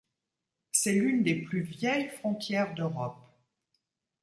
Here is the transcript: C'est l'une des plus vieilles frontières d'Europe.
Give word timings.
C'est 0.71 0.93
l'une 0.93 1.21
des 1.21 1.35
plus 1.43 1.61
vieilles 1.61 2.09
frontières 2.09 2.73
d'Europe. 2.73 3.19